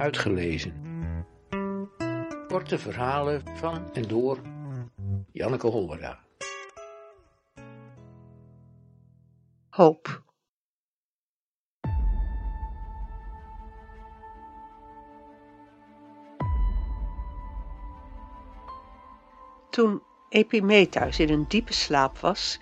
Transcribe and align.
Uitgelezen. 0.00 0.74
Korte 2.48 2.78
verhalen 2.78 3.42
van 3.54 3.94
en 3.94 4.02
door 4.02 4.40
Janneke 5.32 5.66
Hollera. 5.66 6.18
Hoop. 9.70 10.22
Toen 19.70 20.02
Epimetheus 20.28 21.20
in 21.20 21.30
een 21.30 21.44
diepe 21.48 21.72
slaap 21.72 22.18
was, 22.18 22.58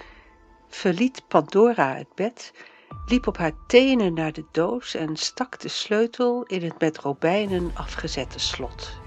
verliet 0.68 1.28
Pandora 1.28 1.96
het 1.96 2.14
bed, 2.14 2.52
liep 3.06 3.26
op 3.26 3.36
haar 3.36 3.52
tenen 3.66 4.14
naar 4.14 4.32
de 4.32 4.44
doos 4.50 4.94
en 4.94 5.16
stak 5.16 5.60
de 5.60 5.68
sleutel 5.68 6.42
in 6.42 6.62
het 6.62 6.80
met 6.80 6.98
robijnen 6.98 7.70
afgezette 7.74 8.38
slot. 8.38 9.00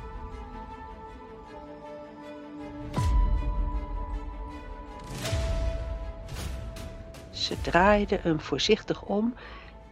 Ze 7.31 7.62
draaide 7.62 8.20
hem 8.21 8.40
voorzichtig 8.40 9.02
om, 9.02 9.34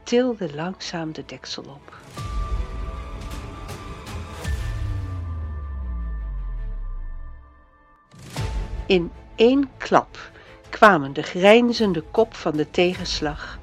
tilde 0.03 0.55
langzaam 0.55 1.11
de 1.11 1.25
deksel 1.25 1.63
op. 1.63 1.97
In 8.85 9.11
één 9.35 9.69
klap 9.77 10.31
kwamen 10.69 11.13
de 11.13 11.23
grijnzende 11.23 12.01
kop 12.01 12.35
van 12.35 12.57
de 12.57 12.71
tegenslag, 12.71 13.58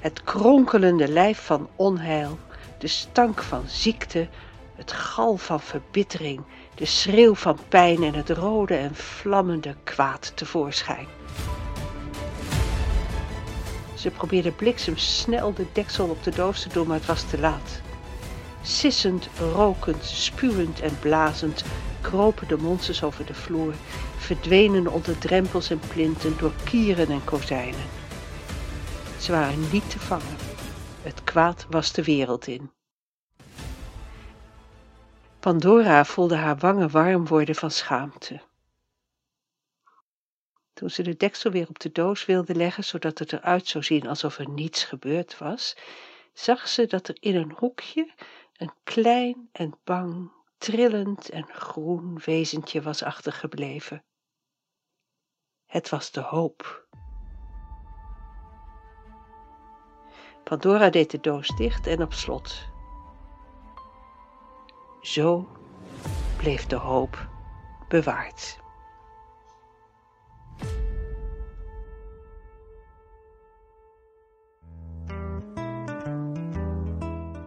het 0.00 0.22
kronkelende 0.22 1.08
lijf 1.08 1.40
van 1.40 1.68
onheil, 1.76 2.38
de 2.78 2.86
stank 2.86 3.42
van 3.42 3.62
ziekte, 3.66 4.28
het 4.74 4.92
gal 4.92 5.36
van 5.36 5.60
verbittering, 5.60 6.40
de 6.74 6.84
schreeuw 6.84 7.34
van 7.34 7.58
pijn 7.68 8.02
en 8.02 8.14
het 8.14 8.30
rode 8.30 8.76
en 8.76 8.94
vlammende 8.94 9.74
kwaad 9.84 10.32
tevoorschijn. 10.34 11.06
Ze 13.94 14.10
probeerde 14.10 14.50
bliksemsnel 14.50 15.54
de 15.54 15.66
deksel 15.72 16.08
op 16.08 16.24
de 16.24 16.30
doos 16.30 16.62
te 16.62 16.68
doen, 16.68 16.86
maar 16.86 16.96
het 16.96 17.06
was 17.06 17.22
te 17.22 17.38
laat. 17.38 17.80
Sissend, 18.62 19.28
rokend, 19.54 20.04
spuwend 20.04 20.80
en 20.80 20.98
blazend 21.00 21.64
kropen 22.00 22.48
de 22.48 22.56
monsters 22.56 23.02
over 23.02 23.26
de 23.26 23.34
vloer, 23.34 23.74
verdwenen 24.16 24.92
onder 24.92 25.18
drempels 25.18 25.70
en 25.70 25.80
plinten 25.88 26.34
door 26.38 26.52
kieren 26.64 27.08
en 27.08 27.24
kozijnen. 27.24 27.99
Ze 29.20 29.32
waren 29.32 29.70
niet 29.70 29.90
te 29.90 29.98
vangen. 29.98 30.36
Het 31.02 31.24
kwaad 31.24 31.66
was 31.70 31.92
de 31.92 32.04
wereld 32.04 32.46
in. 32.46 32.70
Pandora 35.40 36.04
voelde 36.04 36.36
haar 36.36 36.56
wangen 36.56 36.90
warm 36.90 37.26
worden 37.26 37.54
van 37.54 37.70
schaamte. 37.70 38.40
Toen 40.72 40.90
ze 40.90 41.02
de 41.02 41.16
deksel 41.16 41.50
weer 41.50 41.68
op 41.68 41.78
de 41.78 41.92
doos 41.92 42.24
wilde 42.24 42.54
leggen, 42.54 42.84
zodat 42.84 43.18
het 43.18 43.32
eruit 43.32 43.66
zou 43.66 43.84
zien 43.84 44.06
alsof 44.06 44.38
er 44.38 44.48
niets 44.48 44.84
gebeurd 44.84 45.38
was, 45.38 45.76
zag 46.32 46.68
ze 46.68 46.86
dat 46.86 47.08
er 47.08 47.16
in 47.20 47.36
een 47.36 47.52
hoekje 47.56 48.14
een 48.56 48.72
klein 48.84 49.48
en 49.52 49.78
bang, 49.84 50.32
trillend 50.58 51.28
en 51.28 51.46
groen 51.48 52.20
wezentje 52.24 52.82
was 52.82 53.02
achtergebleven. 53.02 54.04
Het 55.66 55.88
was 55.88 56.10
de 56.10 56.20
hoop. 56.20 56.88
Pandora 60.44 60.90
deed 60.90 61.10
de 61.10 61.20
doos 61.20 61.48
dicht 61.56 61.86
en 61.86 62.02
op 62.02 62.12
slot. 62.12 62.68
Zo 65.00 65.48
bleef 66.36 66.66
de 66.66 66.76
hoop 66.76 67.28
bewaard. 67.88 68.58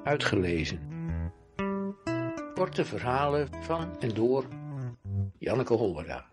Uitgelezen. 0.03 0.91
Korte 2.53 2.85
verhalen 2.85 3.49
van 3.61 3.99
en 3.99 4.13
door 4.13 4.45
Janneke 5.37 5.73
Hollera. 5.73 6.32